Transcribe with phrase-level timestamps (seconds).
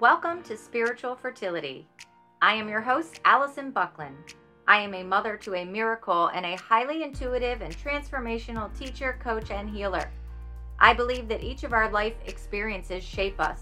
[0.00, 1.86] Welcome to Spiritual Fertility.
[2.40, 4.32] I am your host, Alison Buckland.
[4.66, 9.50] I am a mother to a miracle and a highly intuitive and transformational teacher, coach,
[9.50, 10.10] and healer.
[10.78, 13.60] I believe that each of our life experiences shape us,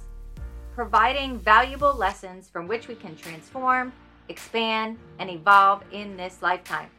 [0.77, 3.93] providing valuable lessons from which we can transform,
[4.29, 6.91] expand, and evolve in this lifetime.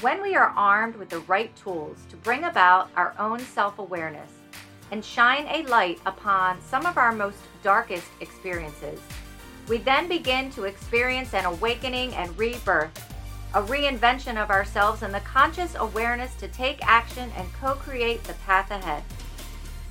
[0.00, 4.30] When we are armed with the right tools to bring about our own self awareness
[4.94, 9.00] and shine a light upon some of our most darkest experiences,
[9.66, 12.96] we then begin to experience an awakening and rebirth,
[13.54, 18.34] a reinvention of ourselves, and the conscious awareness to take action and co create the
[18.46, 19.02] path ahead.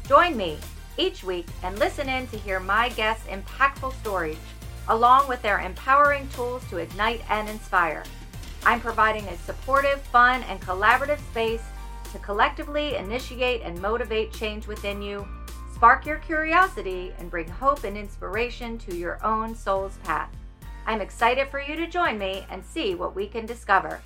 [0.08, 0.58] Join me
[0.97, 4.38] each week and listen in to hear my guests' impactful stories,
[4.88, 8.05] along with their empowering tools to ignite and inspire.
[8.66, 11.63] I'm providing a supportive, fun, and collaborative space
[12.13, 15.27] to collectively initiate and motivate change within you,
[15.73, 20.30] spark your curiosity, and bring hope and inspiration to your own soul's path.
[20.86, 24.00] I'm excited for you to join me and see what we can discover.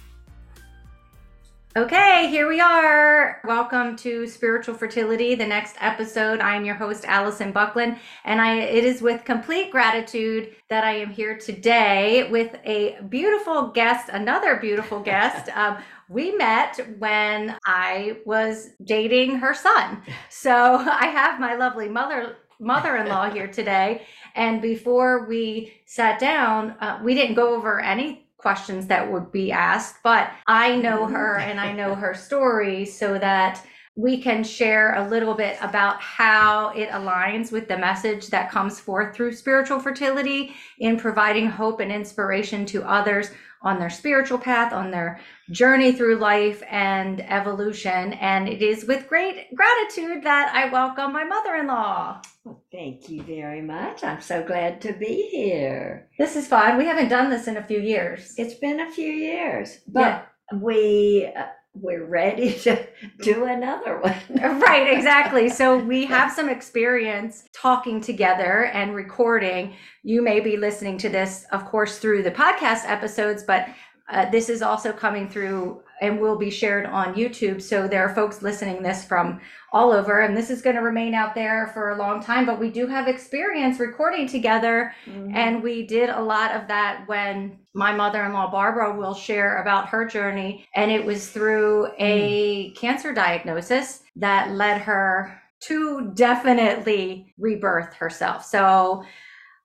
[1.76, 3.40] Okay, here we are.
[3.44, 6.40] Welcome to Spiritual Fertility, the next episode.
[6.40, 10.94] I am your host, Alison Buckland, and I it is with complete gratitude that I
[10.94, 15.50] am here today with a beautiful guest, another beautiful guest.
[15.56, 15.78] um,
[16.10, 20.02] we met when I was dating her son.
[20.30, 24.02] So I have my lovely mother mother-in-law here today
[24.34, 29.52] and before we sat down uh, we didn't go over any questions that would be
[29.52, 31.14] asked, but I know mm-hmm.
[31.14, 33.64] her and I know her story so that
[33.96, 38.80] we can share a little bit about how it aligns with the message that comes
[38.80, 44.74] forth through spiritual fertility in providing hope and inspiration to others on their spiritual path,
[44.74, 45.20] on their
[45.52, 48.14] journey through life and evolution.
[48.14, 52.22] And it is with great gratitude that I welcome my mother in law.
[52.44, 54.04] Well, thank you very much.
[54.04, 56.10] I'm so glad to be here.
[56.18, 56.78] This is fun.
[56.78, 58.34] We haven't done this in a few years.
[58.38, 60.60] It's been a few years, but yeah.
[60.60, 61.32] we.
[61.36, 61.48] Uh,
[61.82, 62.88] We're ready to
[63.22, 64.16] do another one.
[64.62, 65.50] right, exactly.
[65.50, 69.76] So we have some experience talking together and recording.
[70.04, 73.68] You may be listening to this, of course, through the podcast episodes, but
[74.10, 77.62] uh, this is also coming through and will be shared on YouTube.
[77.62, 79.40] So there are folks listening this from
[79.74, 82.46] all over, and this is going to remain out there for a long time.
[82.46, 85.36] But we do have experience recording together, mm-hmm.
[85.36, 90.06] and we did a lot of that when my mother-in-law Barbara will share about her
[90.06, 92.76] journey, and it was through a mm.
[92.76, 98.46] cancer diagnosis that led her to definitely rebirth herself.
[98.46, 99.04] So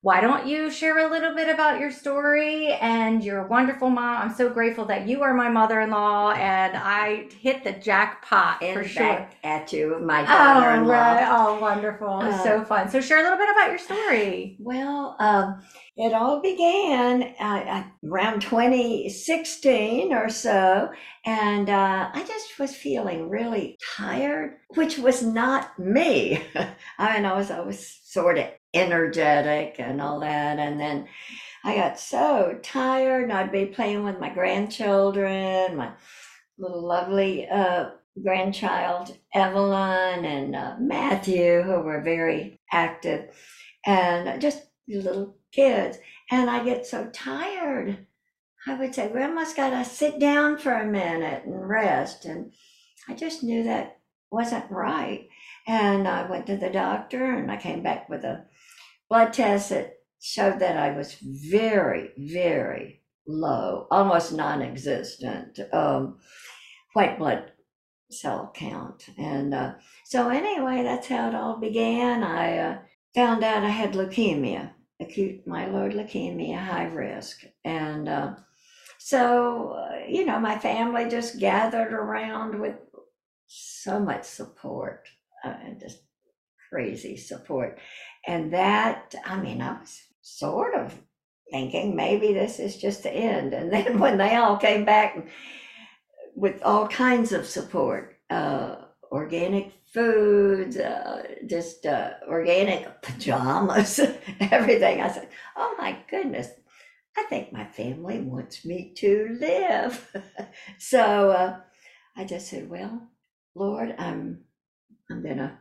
[0.03, 4.23] why don't you share a little bit about your story and your wonderful mom?
[4.23, 8.83] I'm so grateful that you are my mother-in-law and I hit the jackpot and for
[8.83, 9.29] sure.
[9.45, 10.87] At you, my daughter-in-law.
[10.87, 11.29] Oh, right.
[11.31, 12.09] oh wonderful.
[12.09, 12.91] Uh, so fun.
[12.91, 14.57] So share a little bit about your story.
[14.59, 15.63] Well, um,
[15.97, 20.91] it all began uh, around 2016 or so,
[21.25, 26.43] and uh, I just was feeling really tired, which was not me.
[26.99, 30.59] I mean, I was I was sort of energetic and all that.
[30.59, 31.09] And then
[31.65, 35.93] I got so tired, and I'd be playing with my grandchildren, my
[36.59, 37.91] little lovely uh,
[38.23, 43.31] grandchild Evelyn and uh, Matthew, who were very active,
[43.87, 45.99] and just little kids.
[46.31, 48.07] And I get so tired.
[48.67, 52.25] I would say, Grandma's got to sit down for a minute and rest.
[52.25, 52.53] And
[53.09, 53.99] I just knew that
[54.31, 55.29] wasn't right.
[55.67, 58.45] And I went to the doctor and I came back with a
[59.13, 66.17] blood test that showed that I was very, very low, almost non existent um,
[66.95, 67.53] white blood
[68.11, 69.05] cell count.
[69.19, 69.75] And uh,
[70.07, 72.23] so, anyway, that's how it all began.
[72.25, 72.79] I uh,
[73.15, 77.45] found out I had leukemia, acute myeloid leukemia, high risk.
[77.67, 78.37] And uh,
[78.99, 82.77] so, uh, you know, my family just gathered around with
[83.47, 85.07] so much support,
[85.45, 85.99] uh, just
[86.73, 87.79] crazy support.
[88.27, 90.99] And that, I mean, I was sort of
[91.51, 93.53] thinking maybe this is just the end.
[93.53, 95.27] And then when they all came back
[96.35, 98.77] with all kinds of support, uh,
[99.11, 104.01] organic foods, uh, just uh, organic pajamas,
[104.41, 106.49] everything, I said, oh my goodness,
[107.19, 110.17] I think my family wants me to live.
[110.79, 111.61] so uh,
[112.17, 113.09] I just said, well,
[113.55, 114.45] Lord, I'm
[115.11, 115.61] I'm gonna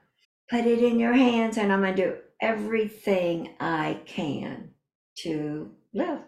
[0.51, 4.71] put it in your hands, and I'm gonna do everything I can
[5.19, 6.19] to live.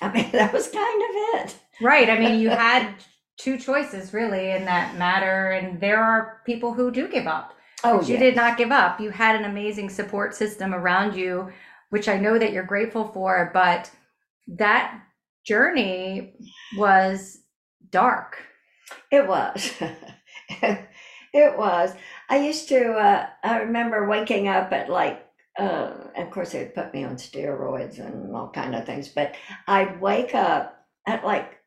[0.00, 1.10] I mean, that was kind of
[1.40, 1.56] it.
[1.80, 2.08] Right.
[2.08, 2.94] I mean, you had
[3.38, 7.54] two choices really in that matter, and there are people who do give up.
[7.82, 9.00] Oh, you did not give up.
[9.00, 11.50] You had an amazing support system around you
[11.90, 13.90] which I know that you're grateful for, but
[14.46, 15.02] that
[15.44, 16.34] journey
[16.76, 17.38] was
[17.90, 18.38] dark.
[19.10, 19.72] It was.
[20.50, 21.92] it was.
[22.30, 25.26] I used to, uh, I remember waking up at like,
[25.58, 29.34] uh, of course, they'd put me on steroids and all kind of things, but
[29.66, 31.58] I'd wake up at like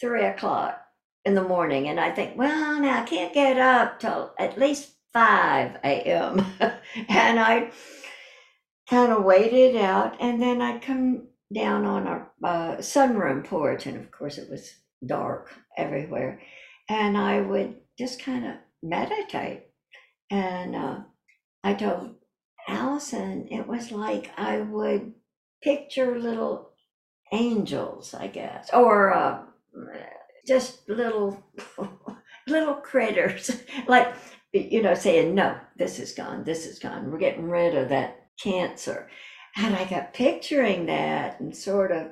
[0.00, 0.80] three o'clock
[1.24, 4.92] in the morning and I think, well, now I can't get up till at least
[5.12, 6.46] 5 a.m.
[6.60, 7.72] and I
[8.88, 13.96] kind of waited out and then I'd come down on our uh, sunroom porch and
[13.96, 14.74] of course it was
[15.04, 16.40] dark everywhere
[16.88, 19.63] and I would just kind of meditate
[20.34, 20.98] and uh,
[21.62, 22.16] I told
[22.66, 25.12] Alison it was like I would
[25.62, 26.70] picture little
[27.32, 29.42] angels I guess or uh,
[30.46, 31.42] just little
[32.48, 33.62] little critters.
[33.86, 34.14] Like
[34.52, 38.26] you know saying no this is gone this is gone we're getting rid of that
[38.42, 39.08] cancer.
[39.56, 42.08] And i got picturing that and sort of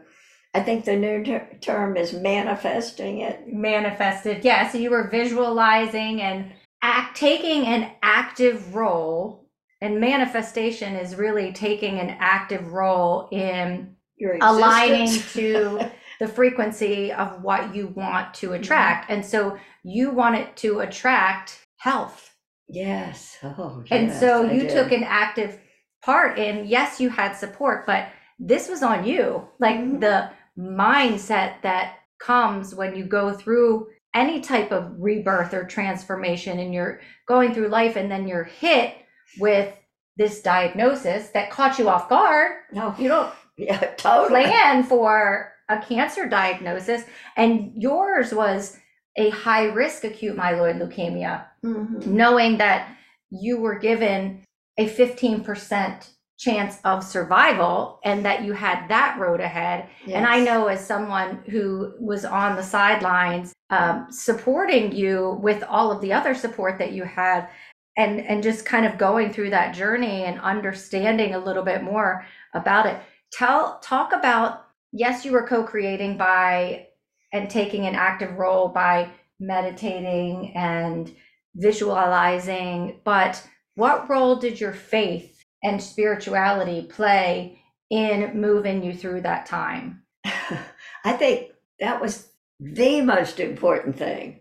[0.54, 3.48] i think the new ter- term is manifesting it.
[3.48, 6.52] Manifested yeah so you were visualizing and
[6.92, 9.48] act taking an active role
[9.80, 13.96] and manifestation is really taking an active role in
[14.42, 15.90] aligning to
[16.20, 19.10] the frequency of what you want to attract.
[19.10, 22.34] And so you want it to attract health.
[22.68, 25.58] yes oh And so you took an active
[26.04, 28.08] part in, yes, you had support, but
[28.38, 29.48] this was on you.
[29.58, 30.00] Like Mhm.
[30.00, 36.74] the mindset that comes when you go through any type of rebirth or transformation and
[36.74, 38.94] you're going through life and then you're hit
[39.38, 39.74] with
[40.16, 42.52] this diagnosis that caught you off guard.
[42.72, 47.04] no You don't yeah totally plan for a cancer diagnosis
[47.36, 48.76] and yours was
[49.16, 52.06] a high risk acute myeloid leukemia Mhm.
[52.06, 52.88] knowing that
[53.30, 54.42] you were given
[54.78, 56.08] a 15%
[56.42, 59.88] chance of survival and that you had that road ahead.
[60.08, 65.92] And i know as someone who was on the sidelines um, supporting you with all
[65.92, 67.48] of the other support that you had
[67.96, 72.26] and and just kind of going through that journey and understanding a little bit more
[72.54, 73.00] about it.
[73.32, 76.88] Tell talk about yes you were co-creating by
[77.32, 79.08] and taking an active role by
[79.38, 81.14] meditating and
[81.54, 87.58] visualizing but what role did your faith and spirituality play
[87.90, 90.02] in moving you through that time
[91.04, 92.28] I think that was
[92.60, 94.40] the most important thing.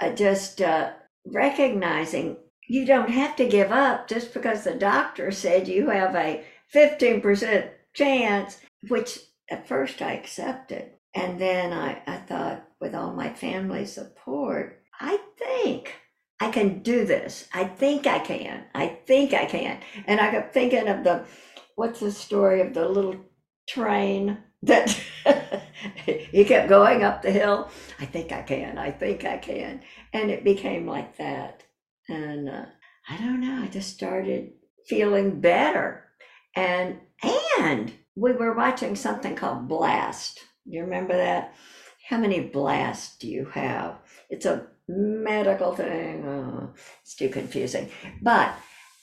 [0.00, 0.92] Uh, just uh,
[1.26, 2.36] recognizing
[2.68, 6.44] you don't have to give up just because the doctor said you have a
[6.74, 9.18] 15% chance, which
[9.50, 10.92] at first I accepted.
[11.14, 15.92] And then I, I thought, with all my family support, I think
[16.42, 17.46] I can do this.
[17.54, 18.64] I think I can.
[18.74, 19.78] I think I can.
[20.06, 21.24] And I kept thinking of the,
[21.76, 23.14] what's the story of the little
[23.68, 24.90] train that
[26.04, 27.70] he kept going up the hill.
[28.00, 28.76] I think I can.
[28.76, 29.82] I think I can.
[30.12, 31.62] And it became like that.
[32.08, 32.64] And uh,
[33.08, 33.62] I don't know.
[33.62, 34.50] I just started
[34.88, 36.08] feeling better.
[36.56, 36.98] And
[37.56, 40.40] and we were watching something called Blast.
[40.64, 41.54] You remember that?
[42.08, 43.98] How many blasts do you have?
[44.28, 46.26] It's a medical thing.
[46.26, 47.90] Oh, it's too confusing.
[48.22, 48.54] But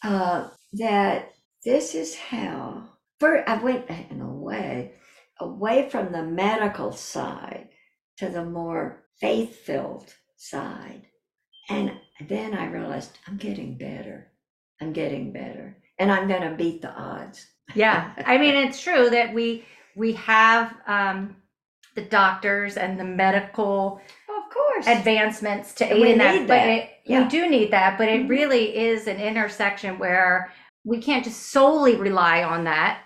[0.03, 1.33] uh, that
[1.65, 2.89] this is how.
[3.19, 4.93] For I went in a way
[5.39, 7.69] away from the medical side
[8.17, 11.07] to the more faith filled side.
[11.69, 11.91] And
[12.27, 14.31] then I realized I'm getting better.
[14.81, 15.77] I'm getting better.
[15.99, 17.45] And I'm going to beat the odds.
[17.75, 19.63] yeah i mean it's true that we
[19.95, 21.35] we have um
[21.95, 24.01] the doctors and the medical
[24.49, 24.87] Of course.
[24.87, 26.67] advancements to aid we in that need but that.
[26.69, 27.23] it, Yeah.
[27.23, 28.29] we do need that but it Mhm.
[28.29, 30.51] really is an intersection where
[30.83, 32.99] we can't just solely rely on that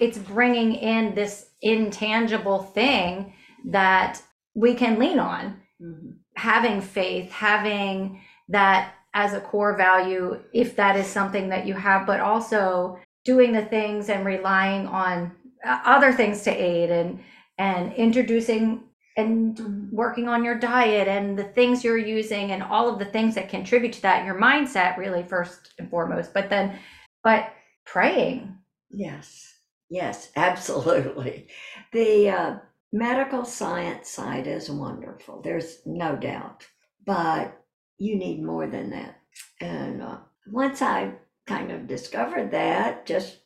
[0.00, 3.32] it's bringing in this intangible thing
[3.66, 4.20] that
[4.54, 6.14] we can lean on Mhm.
[6.36, 12.06] having faith, having that as a core value, if that is something that you have,
[12.06, 15.32] but also doing the things and relying on
[15.64, 17.18] uh, other things to aid and
[17.58, 18.84] and introducing
[19.18, 23.34] and working on your diet and the things you're using and all of the things
[23.34, 26.78] that contribute to that your mindset really first and foremost but then
[27.22, 27.52] but
[27.84, 28.58] praying
[28.90, 29.58] Yes,
[29.90, 31.48] yes, absolutely.
[31.92, 32.56] The uh,
[32.92, 35.42] medical science side is wonderful.
[35.42, 36.66] There's no doubt.
[37.04, 37.60] But
[37.98, 39.18] you need more than that.
[39.60, 41.12] And uh, once I
[41.46, 43.38] kind of discovered that, just,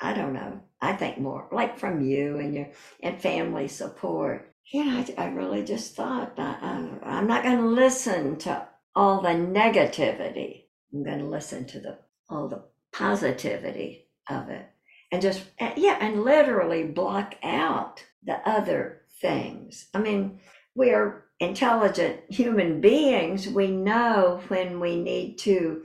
[0.00, 2.68] I don't know, I think more like from you and your
[3.02, 4.54] and family support.
[4.72, 6.56] You know, I, I really just thought I,
[7.02, 10.64] I, I'm not going to listen to all the negativity.
[10.92, 14.66] I'm going to listen to the all the positivity of it.
[15.12, 20.38] and just uh, yeah and literally block out the other things i mean
[20.74, 25.84] we are intelligent human beings we know when we need to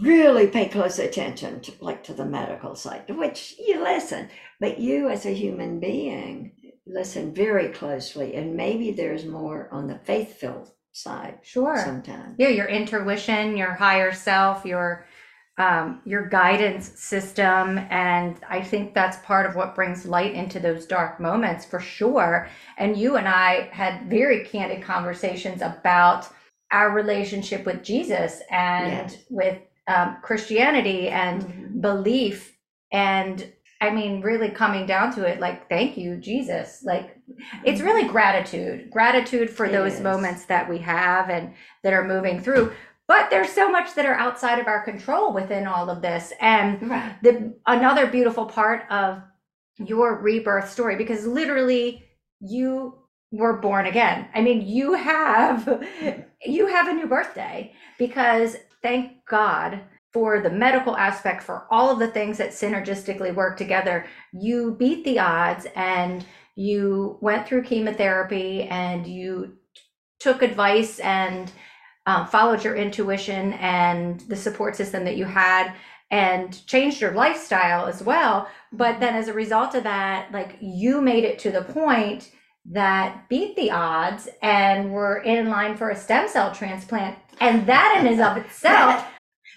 [0.00, 4.28] really pay close attention to like to the medical side to which you listen
[4.60, 6.52] but you as a human being
[6.86, 11.76] listen very closely and maybe there's more on the faith-filled side Sure.
[11.84, 15.06] sometimes Yeah, your intuition, your higher self, your
[15.58, 20.84] um, your guidance system, and I think that's part of what brings light into those
[20.84, 22.50] dark moments for sure.
[22.76, 26.28] And you and I had very candid conversations about
[26.72, 29.16] our relationship with Jesus and Yes.
[29.30, 31.80] with um, Christianity and Mhm.
[31.80, 32.58] belief
[32.92, 36.82] and i mean really coming down to it like thank you jesus.
[36.84, 37.16] Like
[37.64, 38.12] it's really mm-hmm.
[38.12, 38.90] gratitude.
[38.90, 40.00] Gratitude for It those is.
[40.00, 42.72] moments that we have and that are moving through.
[43.08, 46.32] But there's so much that are outside of our control within all of this.
[46.40, 47.16] And right.
[47.22, 49.22] the another beautiful part of
[49.78, 52.04] your rebirth story because literally
[52.40, 52.94] you
[53.30, 54.28] were born again.
[54.34, 56.20] I mean you have mm-hmm.
[56.44, 59.80] you have a new birthday because thank god
[60.16, 65.04] for the medical aspect for all of the things that synergistically work together you beat
[65.04, 69.58] the odds and you went through chemotherapy and you
[70.18, 71.52] took advice and
[72.06, 75.74] um, followed your intuition and the support system that you had
[76.10, 78.48] and changed your lifestyle as well.
[78.72, 82.30] But then as a result of that like you made it to the point
[82.70, 87.18] that beat the odds and were in line for a stem cell transplant.
[87.38, 89.04] And that in and of itself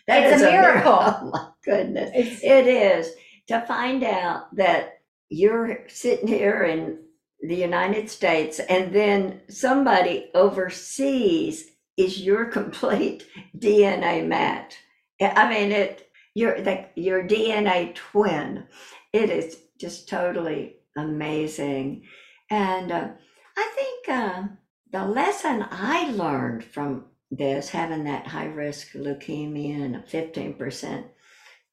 [0.10, 1.00] That It's is a miracle.
[1.02, 2.10] Oh my goodness.
[2.16, 3.14] it's It is
[3.48, 6.98] to find out that you're sitting here in
[7.42, 14.76] the United States and then somebody overseas is your complete DNA match.
[15.22, 18.66] I mean, it, you're like your DNA twin.
[19.14, 22.04] It is just totally amazing.
[22.50, 23.10] And uh,
[23.58, 24.44] I think uh,
[24.92, 31.06] the lesson I learned from this, having that high risk leukemia and a 15%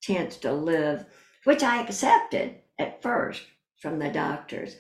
[0.01, 1.07] chance to live,
[1.45, 3.43] which I accepted at first
[3.81, 4.77] from the doctors,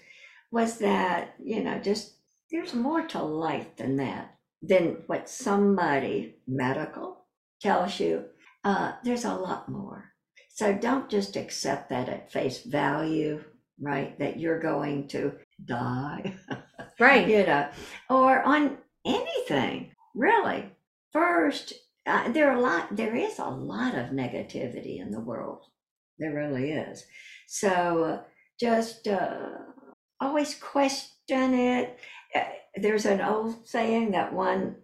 [0.50, 2.14] was that, you know, just
[2.50, 7.25] there's more to life than that, than what somebody medical
[7.61, 8.25] tells you.
[8.64, 10.12] Uh, there's a lot more.
[10.50, 13.42] So don't just accept that at face value,
[13.80, 14.18] right?
[14.18, 15.33] That you're going to
[15.64, 16.35] die
[17.00, 17.68] right you know,
[18.09, 20.73] or on anything really.
[21.12, 21.75] First,
[22.06, 22.96] uh, there are a lot.
[22.96, 25.64] There is a lot of negativity in the world.
[26.18, 27.04] There really is.
[27.46, 28.23] So
[28.58, 29.49] just uh,
[30.20, 31.99] always question it.
[32.35, 32.44] Uh,
[32.76, 34.76] there's an old saying that one,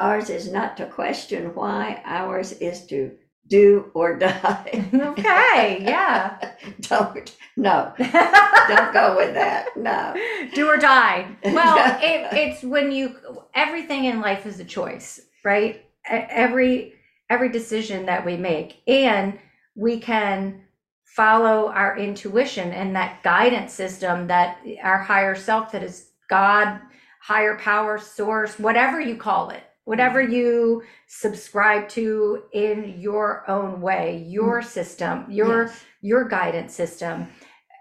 [0.00, 3.12] ours is not to question why, ours is to
[3.48, 4.88] do or die.
[4.94, 9.68] okay yeah don't no, don't go with that.
[9.76, 10.12] No.
[10.54, 13.16] do or die well it, it's when you
[13.54, 16.94] everything in life is a choice right every
[17.30, 19.38] every decision that we make and
[19.76, 20.62] we can
[21.04, 26.80] follow our intuition and that guidance system that our higher self that is god
[27.22, 34.24] higher power source whatever you call it whatever you subscribe to in your own way
[34.26, 34.64] your mm.
[34.64, 35.84] system your Yes.
[36.00, 37.28] your guidance system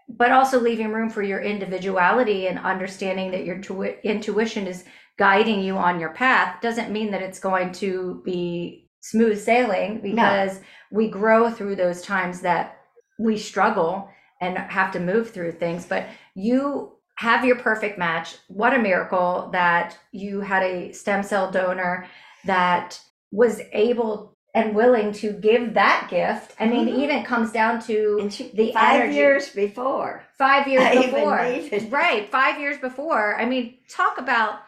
[0.10, 4.84] but also leaving room for your individuality and understanding that your tui- intuition is
[5.18, 10.60] guiding you on your path doesn't mean that it's going to be smooth sailing because
[10.92, 12.80] we grow through those times that
[13.20, 14.10] we struggle
[14.42, 16.06] and have to move through things but
[16.36, 22.08] you have your perfect match what a miracle that you had a stem cell donor
[22.46, 23.00] that
[23.32, 26.98] was able and willing to give that gift i mean Mhm.
[27.04, 29.16] even it comes down to she, The five energy.
[29.16, 30.24] years before.
[30.38, 34.60] five years I before right five years before i mean talk about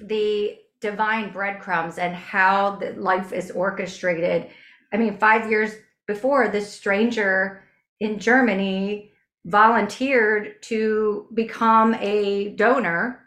[0.00, 4.48] the divine breadcrumbs and how the life is orchestrated
[4.92, 5.72] i mean five years
[6.06, 7.62] before this stranger
[8.00, 9.10] in germany
[9.46, 13.20] volunteered to become a donor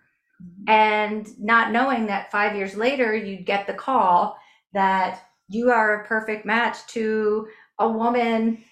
[0.67, 4.38] and not knowing that five years later you'd get the call
[4.74, 7.47] that you are a perfect match to
[7.79, 8.63] a woman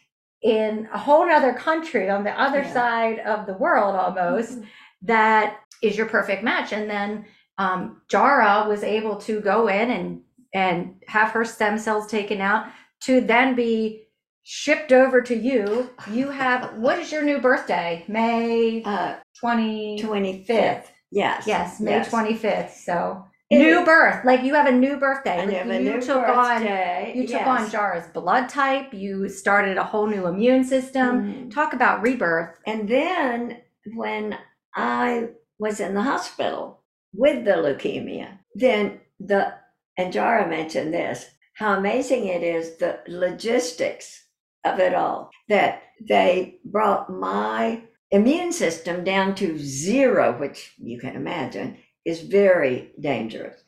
[0.42, 2.74] in a whole other country on the other Yeah.
[2.74, 4.60] side of the world almost
[5.02, 6.72] that is your perfect match.
[6.74, 7.26] And then
[7.58, 10.22] um, jara was able to go in and
[10.54, 12.68] and have her stem cells taken out
[13.02, 14.05] to then be
[14.48, 20.86] shipped over to you you have what is your new birthday may Uh, 20 25th.
[21.12, 21.48] Yes.
[21.48, 24.26] yes may 25th so new birth.
[24.26, 25.38] Like you have a new birthday.
[25.40, 27.12] And Like, you a new took birthday.
[27.12, 27.48] on you took yes.
[27.48, 28.94] on Jara's blood type.
[28.94, 31.12] You started a whole new immune system.
[31.50, 31.54] Mhm.
[31.54, 32.58] Talk about rebirth.
[32.66, 33.58] And then
[33.94, 34.38] when
[34.76, 36.84] I was in the hospital
[37.14, 39.54] with the leukemia, then the,
[39.98, 44.25] and Jara mentioned this, how amazing it is the logistics
[44.66, 51.16] of it all, that they brought my immune system down to zero, which you can
[51.16, 53.60] imagine is very dangerous.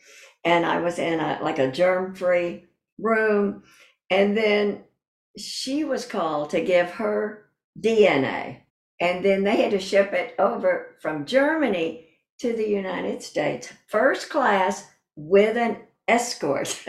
[0.44, 2.66] And I was in a, like a germ free
[3.00, 3.64] room.
[4.10, 4.84] And then
[5.38, 7.46] she was called to give her
[7.80, 8.62] DNA.
[9.00, 12.08] And then they had to ship it over from Germany
[12.40, 15.78] to the United States, first class with an
[16.08, 16.86] escort.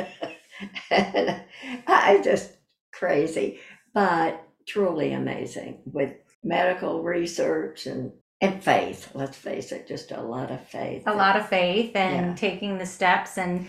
[0.90, 1.42] and
[1.86, 2.52] I just
[2.92, 3.60] crazy,
[3.94, 6.12] but truly amazing with
[6.44, 9.10] medical research and, and faith.
[9.14, 11.02] Let's face it, just a lot of faith.
[11.06, 12.34] A lot of faith and Yeah.
[12.34, 13.66] taking the steps and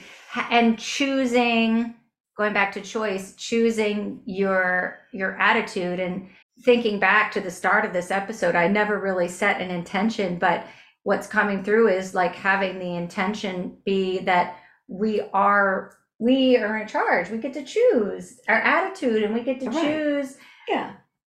[0.51, 1.95] and choosing
[2.38, 6.29] going back to choice, choosing your your attitude and
[6.63, 10.65] thinking back to the start of this episode, I never really set an intention, but
[11.03, 14.57] what's coming through is like having the intention be that
[14.88, 17.29] we are we are in charge.
[17.29, 19.81] We get to choose our attitude and we get to Right.
[19.83, 20.91] choose Yeah.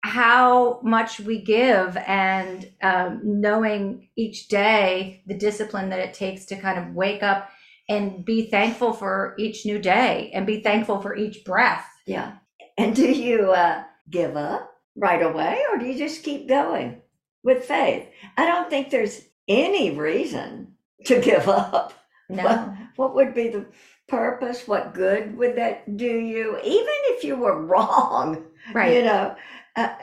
[0.04, 6.56] how much we give and um, knowing each day the discipline that it takes to
[6.56, 7.50] kind of wake up
[7.90, 11.86] and be thankful for each new day and be thankful for each breath.
[12.06, 12.34] Yeah.
[12.78, 17.02] And do you uh, give up right away or do you just keep going
[17.44, 18.08] with faith?
[18.38, 21.94] I don't think there's any reason to give up.
[22.30, 22.78] No.
[22.96, 23.66] What would be the
[24.10, 24.68] purpose?
[24.68, 26.58] What good would that do you?
[26.58, 28.94] Even if you were wrong, right?
[28.96, 29.36] you know,
[29.76, 29.96] uh,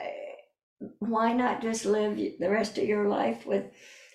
[0.99, 3.65] why not just live the rest of your life with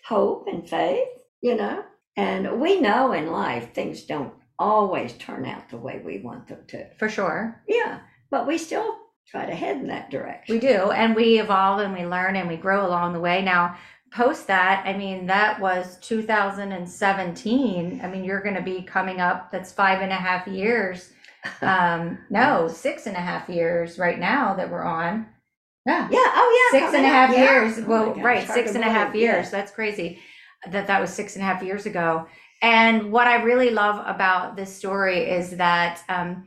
[0.06, 1.08] hope and faith,
[1.40, 1.84] you know?
[2.16, 6.60] And we know in life things don't always turn out the way we want them
[6.68, 6.92] to.
[6.98, 7.62] For sure.
[7.66, 8.96] Yeah, but we still
[9.26, 10.54] try to head in that direction.
[10.54, 10.90] We do.
[10.90, 13.42] And we evolve and we learn and we grow along the way.
[13.42, 13.76] Now,
[14.14, 18.00] post that, I mean, that was 2017.
[18.02, 21.10] I mean, you're going to be coming up, that's five and a half years.
[21.60, 25.26] Um, no, six and a half years right now that we're on.
[25.84, 26.08] Yeah.
[26.08, 26.18] Yeah.
[26.20, 26.78] Oh, yeah.
[26.78, 27.42] Six and a half up, yeah.
[27.42, 27.78] years.
[27.80, 29.46] Oh well, gosh, right, six and a half years.
[29.46, 29.50] yes.
[29.50, 30.20] That's crazy.
[30.70, 32.28] That that was six and a half years ago.
[32.62, 36.46] And what I really love about this story is that um,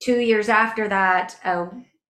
[0.00, 1.66] two years after that, uh,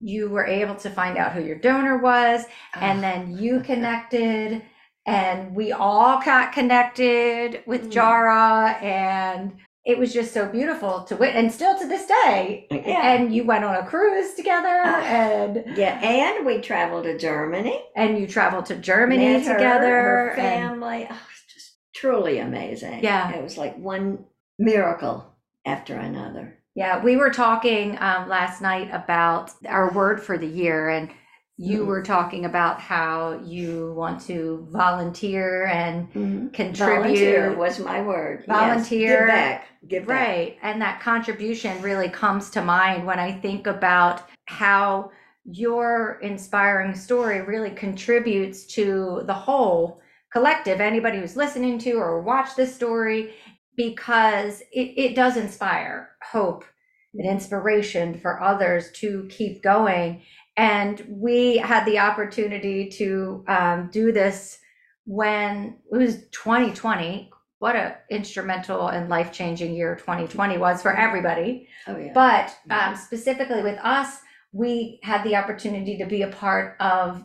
[0.03, 4.63] you were able to find out who your donor was, and Ah, then you connected,
[5.07, 7.91] and we all got connected with Mm.
[7.93, 9.53] Jara, and
[9.85, 11.35] it was just so beautiful to wit.
[11.35, 13.13] And still to this day, yeah.
[13.15, 15.03] and you went on a cruise together, Ah.
[15.03, 17.83] and yeah, and we traveled to Germany.
[17.97, 19.89] and you traveled to Germany her, together.
[19.89, 21.07] her and- family.
[21.11, 23.03] Oh, it's just truly amazing.
[23.03, 23.31] Yeah.
[23.33, 24.25] It was like one
[24.59, 25.27] miracle
[25.67, 26.59] after another.
[26.75, 31.11] Yeah, we were talking um, last night about our word for the year, and
[31.59, 31.87] you Mhm.
[31.87, 36.11] were talking about how you want to volunteer and
[36.53, 36.77] contribute.
[36.77, 38.45] Volunteer was my word.
[38.49, 38.59] Yes.
[38.59, 39.19] Volunteer.
[39.19, 39.67] Give back.
[39.87, 40.21] Give back.
[40.29, 40.59] Right.
[40.63, 45.11] And that contribution really comes to mind when I think about how
[45.45, 50.01] your inspiring story really contributes to the whole
[50.33, 53.35] collective, anybody who's listening to or watch this story,
[53.77, 56.65] because it, it does inspire hope
[57.15, 60.23] and inspiration for others to keep going.
[60.57, 64.59] And we had the opportunity to um, do this
[65.05, 71.97] when it was 2020 what a instrumental and life-changing year 2020 was for everybody Oh
[71.97, 72.13] yeah.
[72.13, 74.19] but um, specifically with us
[74.53, 77.25] we had the opportunity to be a part of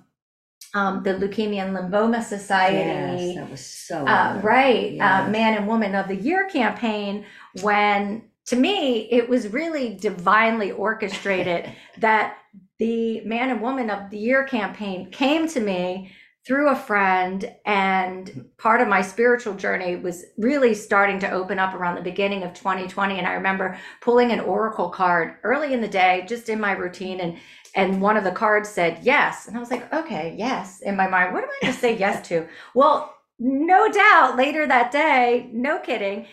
[0.77, 5.67] um, the leukemia and lymphoma society yes, that was so uh, right uh, man and
[5.67, 7.25] woman of the year campaign
[7.61, 12.37] when to me it was really divinely orchestrated that
[12.77, 16.11] the man and woman of the year campaign came to me
[16.47, 21.73] through a friend and part of my spiritual journey was really starting to open up
[21.73, 25.87] around the beginning of 2020 and i remember pulling an oracle card early in the
[25.89, 27.37] day just in my routine and
[27.75, 31.05] and one of the cards said yes and i was like okay yes in my
[31.05, 32.47] mind what am i going to say yes to?
[32.73, 36.25] Well no doubt later that day no kidding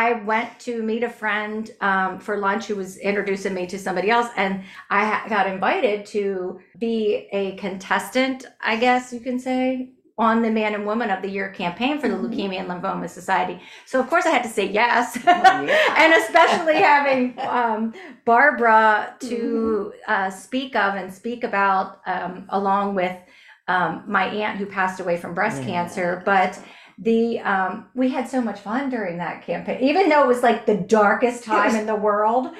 [0.00, 4.08] i went to meet a friend um, for lunch who was introducing me to somebody
[4.16, 4.52] else and
[4.98, 6.24] i ha- got invited to
[6.86, 6.96] be
[7.42, 8.38] a contestant
[8.72, 9.62] i guess you can say
[10.28, 12.24] on the man and woman of the year campaign for the Mhm.
[12.24, 13.56] leukemia and lymphoma society
[13.90, 15.94] so of course i had to say yes Oh, yeah.
[16.02, 17.22] and especially having
[17.58, 17.80] um,
[18.30, 23.16] Barbara to uh, speak of and speak about, um, along with
[23.68, 25.68] um, my aunt who passed away from breast Yeah.
[25.72, 26.08] cancer.
[26.32, 26.52] But
[26.98, 30.66] the um, we had so much fun during that campaign, even though it was like
[30.66, 32.50] the darkest time was- in the world.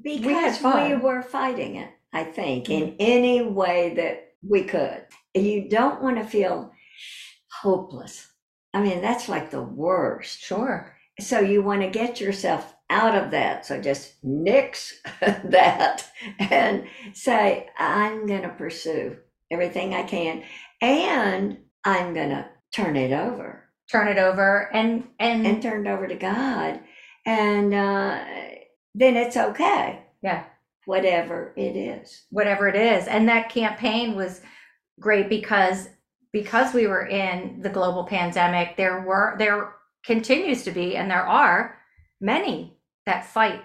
[0.00, 5.06] because We we were fighting it, I think, in any way that we could.
[5.34, 6.72] You don't want to feel
[7.62, 8.30] hopeless.
[8.72, 10.40] I mean, that's like the worst.
[10.40, 10.96] Sure.
[11.20, 13.64] So you want to get yourself out of that.
[13.64, 16.04] So just nix that
[16.38, 19.16] and say, I'm going to pursue
[19.50, 20.42] everything I can
[20.80, 25.90] and I'm going to turn it over Turn it over and and, and turn it
[25.90, 26.80] over to God.
[27.26, 28.24] And uh,
[28.94, 30.02] then it's okay.
[30.22, 30.44] Yeah.
[30.86, 32.24] Whatever it is.
[32.30, 33.06] whatever it is.
[33.06, 34.40] And that campaign was
[35.00, 35.88] great because
[36.32, 41.26] because we were in the global pandemic, there were there continues to be and there
[41.26, 41.78] are
[42.20, 43.62] many that fight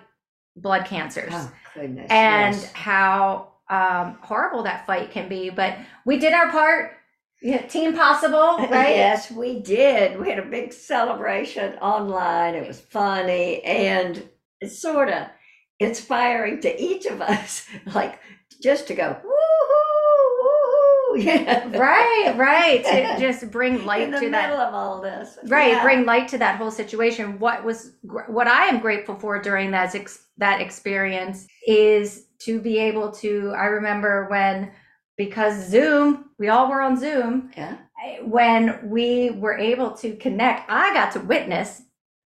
[0.56, 1.32] blood cancers.
[1.34, 2.08] Oh, goodness.
[2.10, 2.72] and yes.
[2.74, 5.50] how um, horrible that fight can be.
[5.50, 6.94] But we did our part.
[7.42, 8.96] Yeah, Team Possible, right?
[8.96, 10.20] Yes, we did.
[10.20, 12.56] We had a big celebration online.
[12.56, 14.28] It was funny and
[14.62, 15.28] it's sort of
[15.80, 18.20] inspiring to each of us, like
[18.62, 19.24] just to go, woohoo,
[20.44, 20.60] woohoo.
[21.16, 21.76] Yeah.
[21.76, 22.84] Right, right.
[22.86, 24.68] To just bring In light the to middle that.
[24.68, 25.40] of all this.
[25.46, 25.82] Right, Yeah.
[25.84, 27.40] bring light to that whole situation.
[27.40, 27.94] What was
[28.28, 29.96] what I am grateful for during that
[30.38, 33.54] that experience is to be able to.
[33.58, 34.72] I remember when
[35.20, 37.52] because Zoom, we all were on Zoom.
[37.56, 37.76] Yeah.
[38.24, 41.82] when we were able to connect, I got to witness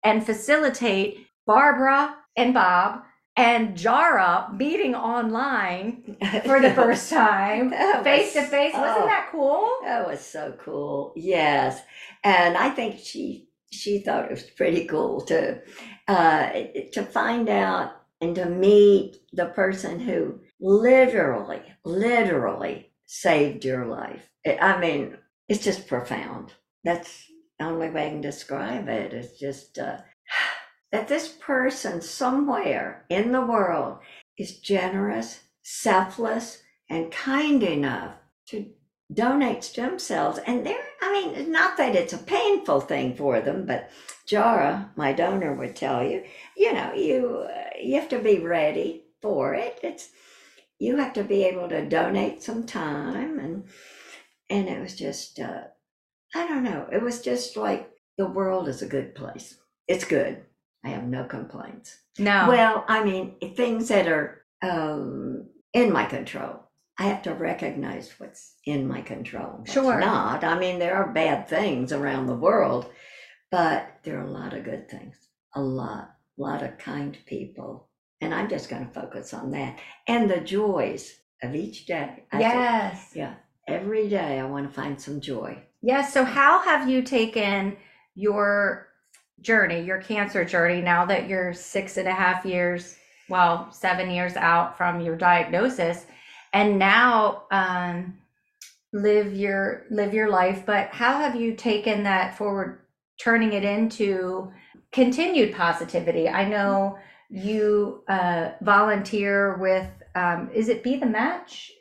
[0.03, 3.03] and facilitate Barbara and Bob
[3.37, 7.71] and Jara meeting online for the first time,
[8.03, 8.73] face to face.
[8.73, 9.05] Wasn't oh.
[9.05, 9.71] that cool?
[9.83, 11.13] That was so cool.
[11.15, 11.81] Yes.
[12.25, 15.61] And I think she she thought it was pretty cool to
[16.09, 16.49] uh
[16.91, 24.29] to find out and to meet the person who literally literally saved your life.
[24.45, 25.17] I mean,
[25.49, 26.53] it's just profound.
[26.83, 27.25] That's
[27.59, 29.13] the only way I can describe it.
[29.13, 29.97] It's just uh
[30.91, 33.99] that this person somewhere in the world
[34.37, 38.15] is generous, selfless, and kind enough
[38.47, 38.65] to
[39.13, 43.65] donate stem cells and they're i mean not that it's a painful thing for them
[43.65, 43.89] but
[44.25, 46.23] jara my donor would tell you
[46.55, 50.09] you know you uh, you have to be ready for it it's
[50.81, 53.63] you have to be able to donate some time and
[54.49, 55.63] and it was just uh
[56.35, 59.47] i don't know it was just like the world is a good place
[59.87, 60.43] it's good
[60.83, 61.89] i have no complaints
[62.19, 62.47] No.
[62.49, 66.53] well, I mean, things that are um, in my control.
[66.99, 69.55] I have to recognize what's in my control.
[69.57, 69.99] What's Sure.
[69.99, 70.43] Not.
[70.43, 72.85] I mean, there are bad things around the world,
[73.49, 75.15] but there are a lot of good things.
[75.55, 77.87] A lot, a lot of kind people,
[78.21, 82.23] and I'm just going to focus on that and the joys of each day.
[82.31, 83.11] I think- yes.
[83.15, 83.33] yeah.
[83.67, 85.57] Every day, I want to find some joy.
[85.81, 86.13] Yes.
[86.13, 87.77] So, how have you taken
[88.15, 88.87] your
[89.39, 92.97] journey, your cancer journey, now that you're six and a half years,
[93.29, 96.05] well, seven years out from your diagnosis,
[96.53, 98.17] and now um,
[98.93, 100.63] live your live your life?
[100.65, 102.81] But how have you taken that forward,
[103.23, 104.51] turning it into
[104.91, 106.27] continued positivity?
[106.27, 106.97] I know
[107.31, 109.87] you uh, volunteer with.
[110.13, 111.71] Um, is it Be the Match?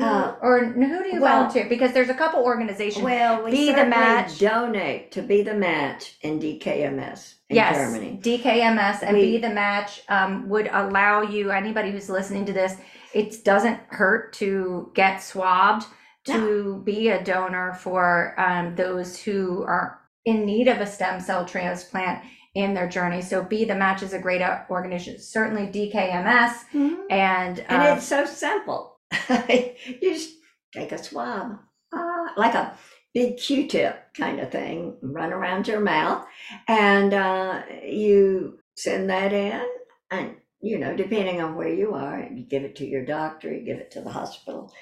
[0.00, 1.68] Uh, or who do you well- volunteer?
[1.68, 3.04] Because there's a couple organizations.
[3.04, 4.38] Well, we Be the Match.
[4.38, 8.18] donate to be the match in DKMS in yes, Germany.
[8.20, 12.76] DKMS and We- Be the Match um, would allow you, anybody who's listening to this,
[13.12, 15.86] it doesn't hurt to get swabbed
[16.26, 21.44] to be a donor for um, those who are in need of a stem cell
[21.44, 23.20] transplant in their journey.
[23.20, 26.54] So Be the Match is a great uh, organization, certainly DKMS.
[26.72, 26.96] Mhm.
[27.10, 28.98] And, And um, it's so simple.
[29.28, 30.30] you just
[30.72, 31.58] take a swab,
[31.92, 32.76] uh, like a
[33.12, 36.26] big Q-tip kind of thing, run around your mouth,
[36.68, 39.64] and uh, you send that in.
[40.10, 43.64] And you know, depending on where you are, you give it to your doctor, you
[43.64, 44.72] give it to the hospital,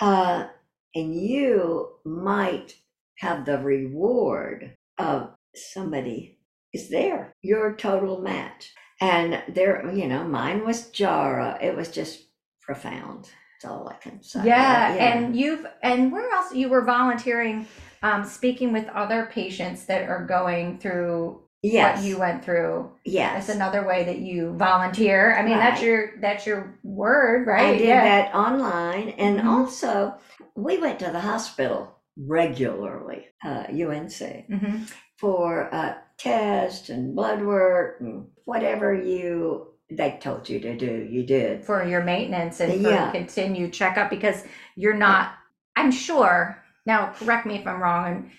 [0.00, 0.46] uh,
[0.94, 2.74] and you might
[3.18, 6.38] have the reward of somebody
[6.72, 8.72] is there, your total match.
[9.00, 11.58] And there, you know, mine was Jara.
[11.62, 12.22] It was just
[12.60, 13.30] profound.
[13.62, 14.42] That's all I can say.
[14.44, 17.66] yeah, and you've and where else you were volunteering
[18.02, 23.46] um, speaking with other patients that are going through yes, what you went through yes,
[23.46, 25.36] That's another way that you volunteer.
[25.36, 27.74] I mean, that's your that's your word, right?
[27.74, 29.44] I did that online, and Mhm.
[29.46, 30.14] also
[30.54, 31.94] we went to the hospital
[32.26, 34.82] regularly, uh, UNC, hmm
[35.18, 41.24] for uh, tests and blood work and whatever you they told you to do, you
[41.24, 41.62] did.
[41.62, 43.10] For your maintenance and for Yeah.
[43.10, 44.44] continued checkup because
[44.76, 45.34] you're not.
[45.76, 46.62] I'm sure.
[46.86, 48.06] Now, correct me if I'm wrong.
[48.06, 48.30] And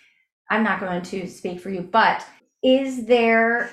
[0.50, 2.26] I'm not going to speak for you, but
[2.64, 3.70] is there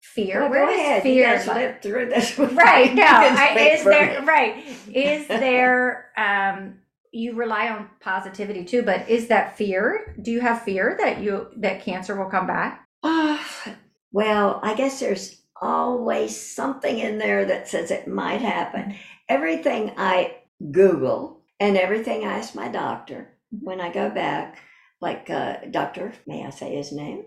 [0.00, 0.40] fear?
[0.40, 1.02] Well, Where ahead.
[1.02, 2.38] fear lived through this.
[2.38, 4.64] right no I, is there right
[4.94, 6.78] is there um
[7.12, 11.48] you rely on positivity too but is that fear do you have fear that you
[11.56, 13.74] that cancer will come back Ah,
[14.12, 18.96] well, I guess there's always something in there that says it might happen.
[19.28, 20.36] Everything I
[20.70, 24.58] Google and everything I ask my doctor when I go back,
[25.00, 27.24] like uh, Doctor, may I say his name?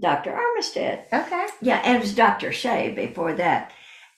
[0.00, 0.32] Dr.
[0.32, 1.04] Armistead.
[1.12, 2.52] okay Yeah, and it was Dr.
[2.52, 3.72] Shea before that.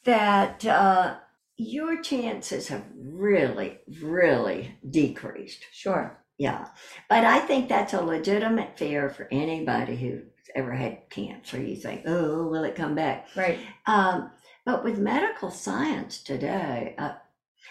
[0.04, 1.16] That uh,
[1.56, 5.64] your chances have really, really decreased.
[5.72, 6.66] sure Yeah.
[7.08, 10.24] But I think that's a legitimate fear for anybody who's
[10.56, 11.62] ever had cancer.
[11.62, 13.28] You think, oh, will it come back?
[13.36, 14.30] right Um,
[14.64, 17.14] but with medical science today, uh,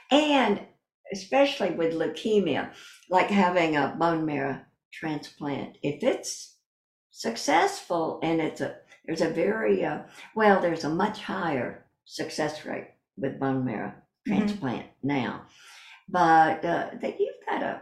[0.09, 0.61] and
[1.11, 2.71] especially with leukemia,
[3.09, 4.61] like having a bone marrow
[4.93, 6.55] transplant, if it's
[7.11, 10.03] successful and it's a there's a very uh,
[10.35, 12.87] well, there's a much higher success rate
[13.21, 13.93] with bone marrow
[14.27, 14.35] Mhm.
[14.37, 15.43] transplant now,
[16.09, 17.81] but uh, that you've got a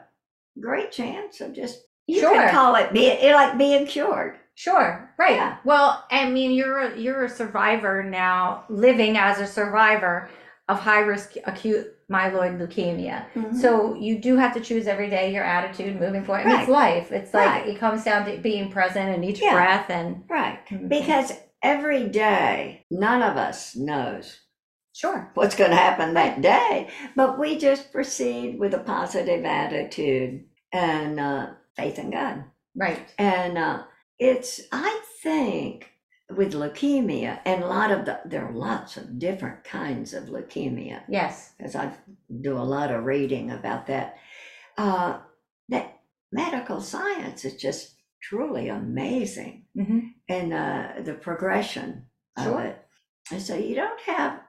[0.60, 2.34] great chance of just you Sure.
[2.34, 4.38] can call it being like being cured.
[4.56, 5.36] Sure, right.
[5.36, 5.58] Yeah.
[5.63, 10.30] Well, I mean, you're a, you're a survivor now, living as a survivor
[10.67, 13.25] of high risk acute myeloid leukemia.
[13.36, 13.56] Mm-hmm.
[13.56, 16.45] So you do have to choose every day your attitude moving forward.
[16.45, 17.12] Mean, it's life.
[17.12, 17.67] It's like Right.
[17.67, 19.54] it comes down to being present in each Yeah.
[19.54, 20.60] breath and right.
[20.67, 20.89] Mhm.
[20.89, 21.32] Because
[21.63, 24.39] every day, none of us knows
[24.99, 30.43] sure, what's going to happen that day, but we just proceed with a positive attitude
[30.73, 32.43] and uh, faith in God.
[32.75, 32.99] right.
[33.17, 33.83] And uh,
[34.19, 35.89] it's, I think,
[36.35, 41.01] with leukemia, and a lot of the, there are lots of different kinds of leukemia,
[41.09, 41.53] Yes.
[41.57, 41.91] because I
[42.41, 44.17] do a lot of reading about that.
[44.77, 45.19] Uh,
[45.69, 45.99] that
[46.31, 52.05] medical science is just truly amazing hmm and uh, the progression
[52.38, 52.77] of it.
[53.31, 54.39] And so you don't have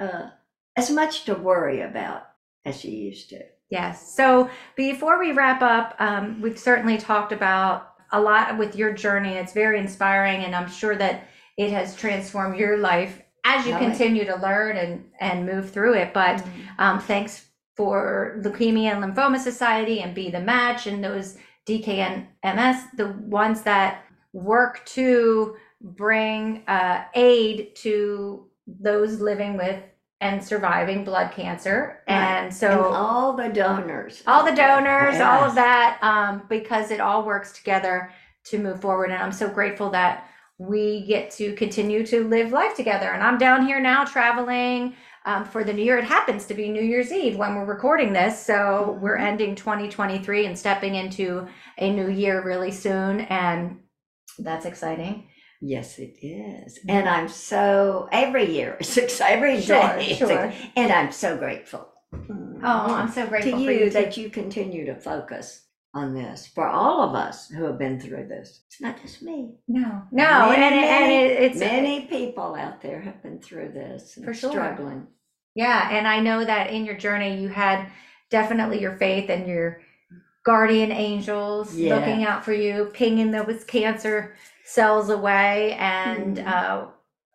[0.00, 0.30] uh,
[0.76, 2.22] as much to worry about
[2.64, 3.40] as you used to.
[3.70, 4.14] Yes.
[4.14, 9.34] So before we wrap up, um, we've certainly talked about a lot with your journey.
[9.34, 14.24] It's very inspiring, and I'm sure that it has transformed your life as you continue
[14.24, 16.12] to learn and and move through it.
[16.12, 16.44] But
[16.78, 23.14] um, thanks for Leukemia and Lymphoma Society and Be the Match and those DKMS, the
[23.20, 29.82] ones that work to bring uh, aid to those living with
[30.20, 32.02] and surviving blood cancer.
[32.08, 32.14] Right.
[32.14, 34.22] And and so all the donors.
[34.26, 38.12] all the donors, all of that, um, because it all works together
[38.44, 39.10] to move forward.
[39.10, 40.26] And I'm so grateful that
[40.58, 43.10] we get to continue to live life together.
[43.10, 44.94] And I'm down here now traveling
[45.26, 45.98] um, for the new year.
[45.98, 48.38] It happens to be New Year's Eve when we're recording this.
[48.44, 49.22] So we're Mhm.
[49.22, 51.46] ending 2023 and stepping into
[51.78, 53.20] a new year really soon.
[53.22, 53.80] And
[54.38, 55.28] that's exciting.
[55.60, 56.78] Yes, it is.
[56.88, 57.20] And mm-hmm.
[57.22, 60.30] I'm so, every year, it's ex- every Sure, day, it's sure.
[60.46, 61.88] ex- And I'm so grateful.
[62.14, 62.64] Mm-hmm.
[62.64, 63.90] Oh, I'm so grateful to for you you.
[63.90, 68.26] that you continue to focus on this for all of us who have been through
[68.28, 68.62] this.
[68.68, 69.54] It's not just me.
[69.68, 73.40] No, no, Many, and, and many, it, it's uh, Many people out there have been
[73.40, 74.50] through this and For sure.
[74.50, 75.06] struggling.
[75.54, 77.88] Yeah, and I know that in your journey you had
[78.30, 79.80] definitely your faith and your
[80.44, 81.96] guardian angels Yeah.
[81.96, 84.36] looking out for you, pinging those cancer
[84.70, 85.72] cells away.
[85.78, 86.46] And Mhm.
[86.46, 86.86] uh,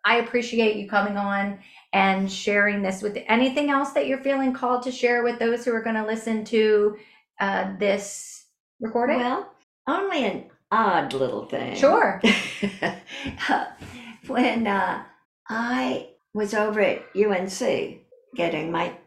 [0.05, 1.59] I appreciate you coming on
[1.91, 5.73] and sharing this with anything else that you're feeling called to share with those who
[5.73, 6.97] are going to listen to
[7.41, 8.45] uh, this
[8.79, 9.17] recording.
[9.17, 9.51] Well,
[9.87, 11.75] only an odd little thing.
[11.75, 12.21] sure.
[14.27, 15.03] when uh,
[15.49, 17.99] I was over at UNC
[18.35, 18.97] getting my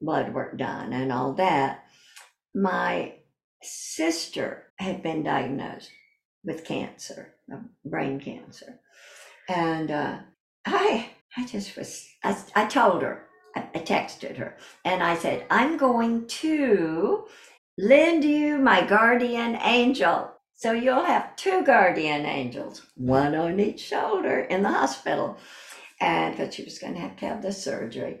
[0.00, 1.84] blood work done and all that,
[2.54, 3.14] my
[3.62, 5.90] sister had been diagnosed
[6.44, 8.80] with cancer, uh, brain cancer.
[9.48, 10.18] And uh,
[10.64, 13.26] I, I just was, I, I told her,
[13.56, 17.26] I, I texted her, and I said, I'm going to
[17.78, 20.30] lend you my guardian angel.
[20.54, 25.36] So you'll have two guardian angels, one on each shoulder in the hospital.
[26.00, 28.20] And because she was going to have to have the surgery.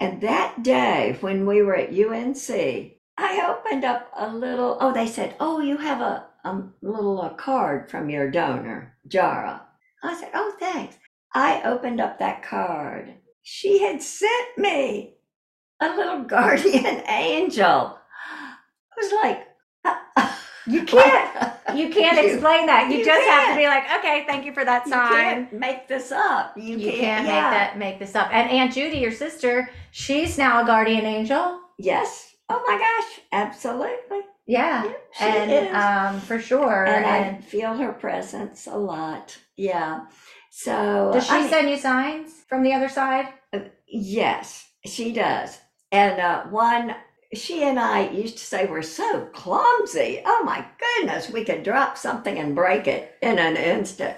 [0.00, 5.06] And that day when we were at UNC, I opened up a little, oh, they
[5.06, 9.62] said, oh, you have a, a little uh card from your donor, Jara.
[10.02, 10.96] I said, oh, thanks.
[11.34, 13.14] I opened up that card.
[13.42, 15.14] She had sent me
[15.80, 17.98] a little guardian angel.
[18.30, 19.46] I was like,
[20.66, 21.52] You can't.
[21.74, 22.90] You can't You- explain that.
[22.90, 25.10] You, you just have to be like, okay, thank you for that You sign.
[25.12, 26.56] can't make this up.
[26.56, 27.42] You, You can't, can't yeah.
[27.42, 28.28] make that make this up.
[28.32, 31.60] And Aunt Judy, your sister, she's now a guardian angel.
[31.78, 32.34] Yes.
[32.48, 33.20] Oh my gosh.
[33.32, 34.20] Absolutely.
[34.46, 34.82] Yeah,
[35.18, 35.74] she and is.
[35.74, 36.84] um, for sure.
[36.86, 39.36] and And, I feel her presence a lot.
[39.56, 40.06] Yeah.
[40.50, 43.28] So does she mean, send you signs from the other side?
[43.88, 45.58] yes, she does.
[45.92, 46.94] And uh, one,
[47.34, 50.22] she and I used to say we're so clumsy.
[50.24, 54.16] Oh my goodness, we could drop something and break it in an instant.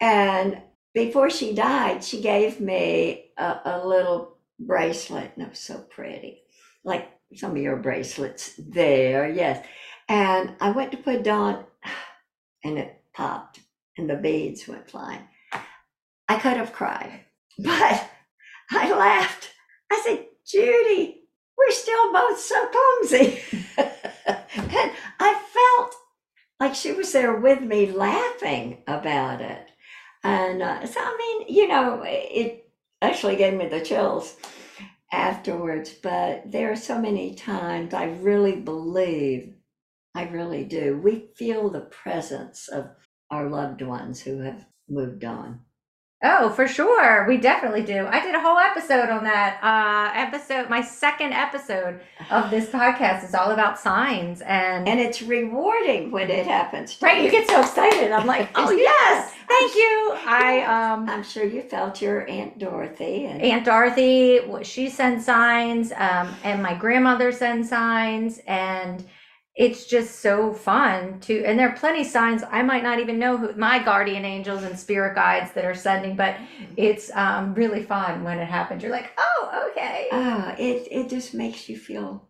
[0.00, 0.62] And
[0.94, 6.42] before she died, she gave me a, a little bracelet, and it was so pretty,
[6.84, 9.28] like some of your bracelets there.
[9.28, 9.64] Yes.
[10.08, 11.64] And I went to put it on,
[12.64, 13.60] and it popped,
[13.96, 15.22] and the beads went flying.
[16.30, 17.24] I could have cried,
[17.58, 18.10] but
[18.70, 19.50] I laughed.
[19.90, 21.22] I said, Judy,
[21.56, 23.40] we're still both so clumsy.
[23.78, 25.94] and I felt
[26.60, 29.68] like she was there with me laughing about it.
[30.24, 34.36] And uh, so, I mean, you know, it actually gave me the chills
[35.12, 35.92] afterwards.
[35.92, 39.54] But there are so many times I really believe,
[40.14, 42.90] I really do, we feel the presence of
[43.30, 45.60] our loved ones who have moved on.
[46.20, 47.26] Oh, for sure.
[47.28, 48.04] We definitely do.
[48.08, 49.60] I did a whole episode on that.
[49.62, 52.00] Uh episode my second episode
[52.30, 56.98] of this podcast is all about signs and, And it's rewarding when it happens.
[57.00, 58.10] right, you get so excited.
[58.10, 59.32] I'm like, "Oh, yes.
[59.46, 64.90] Thank you." I um I'm sure you felt your Aunt Dorothy and Aunt Dorothy, she
[64.90, 69.06] sends signs, um, and my grandmother sends signs, and
[69.58, 71.44] it's just so fun to.
[71.44, 74.62] And there are plenty of signs I might not even know who my guardian angels
[74.62, 76.36] and spirit guides that are sending, but
[76.76, 78.82] it's um, really fun when it happens.
[78.84, 80.06] You're like, oh, okay.
[80.12, 82.24] ah, it it just makes you feel.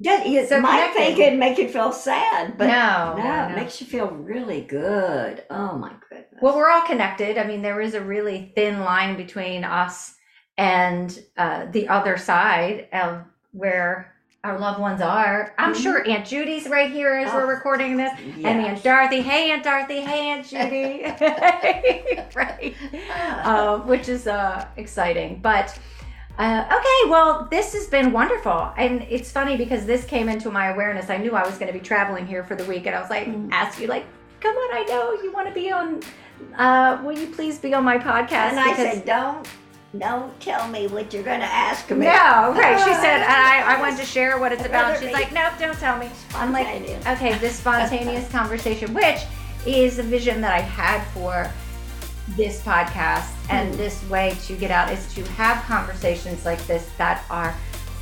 [0.00, 0.98] That you So might connected.
[1.16, 4.60] think it make you feel sad, but no, no, no, it makes you feel really
[4.62, 5.44] good.
[5.50, 6.40] Oh my goodness.
[6.42, 7.38] Well, we're all connected.
[7.38, 10.16] I mean, there is a really thin line between us
[10.58, 14.13] and uh, the other side of where
[14.44, 15.54] our loved ones are.
[15.58, 15.82] I'm Mhm.
[15.82, 18.12] sure Aunt Judy's right here as we're Oh, recording this.
[18.36, 18.48] yeah.
[18.50, 21.04] And Aunt Dorothy, hey Aunt Dorothy, hey Aunt Judy,
[22.36, 22.74] right?
[23.44, 25.40] Um, which is uh, exciting.
[25.42, 25.76] But
[26.38, 30.66] uh, okay, well, this has been wonderful, and it's funny because this came into my
[30.68, 31.08] awareness.
[31.08, 33.08] I knew I was going to be traveling here for the week, and I was
[33.08, 33.48] like, Mm.
[33.50, 34.04] ask you like,
[34.40, 36.00] come on, I know you want to be on.
[36.58, 38.50] Uh, will you please be on my podcast?
[38.50, 39.48] and I Because- said, don't
[39.98, 42.06] don't tell me what you're going to ask me.
[42.06, 42.78] no, right?
[42.84, 44.98] She Oh, said, and I, I wanted to share what it's about.
[45.00, 46.10] She's like, nope, don't tell me.
[46.34, 46.66] I'm like,
[47.06, 49.18] okay, this spontaneous conversation, which
[49.66, 51.50] is a vision that I had for
[52.36, 53.76] this podcast and Hmm.
[53.76, 57.52] this way to get out is to have conversations like this that are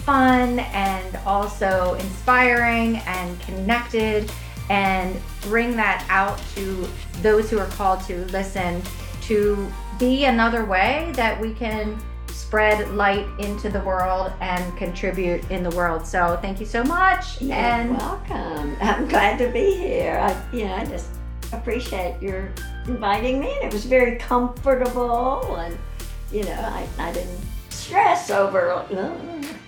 [0.04, 4.30] fun and also inspiring and connected
[4.70, 6.88] and bring that out to
[7.20, 8.80] those who are called to listen
[9.22, 9.70] to
[10.02, 15.70] be another way that we can spread light into the world and contribute in the
[15.76, 16.04] world.
[16.04, 17.40] So thank you so much.
[17.40, 18.76] You're and welcome.
[18.80, 20.18] I'm glad to be here.
[20.20, 21.10] I, you know, I just
[21.52, 22.50] appreciate your
[22.88, 25.78] inviting me, and it was very comfortable, and
[26.32, 27.38] you know, I, I didn't
[27.70, 29.14] stress over uh,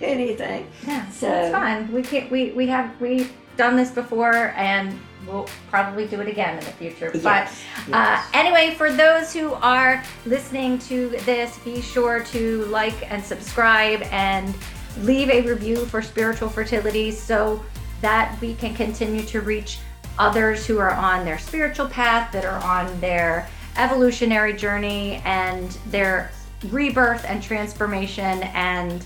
[0.01, 0.67] anything.
[0.85, 1.89] yeah, So- it's fun.
[1.93, 2.29] We can't.
[2.29, 6.71] We we have we've done this before, and we'll probably do it again in the
[6.71, 7.11] future.
[7.11, 13.11] But Yes, Uh, anyway, for those who are listening to this, be sure to like
[13.11, 14.53] and subscribe and
[15.01, 17.63] leave a review for spiritual fertility so
[18.01, 19.79] that we can continue to reach
[20.17, 26.31] others who are on their spiritual path, that are on their evolutionary journey and their
[26.71, 28.43] rebirth and transformation.
[28.53, 29.05] And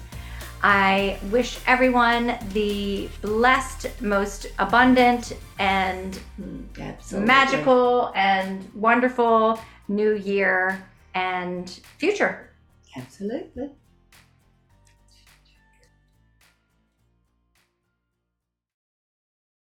[0.62, 7.28] I wish everyone the blessed, most abundant, and Mm, absolutely.
[7.28, 12.50] magical and wonderful new year and future.
[12.96, 13.72] Absolutely.